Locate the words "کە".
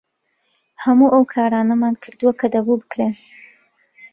2.39-2.47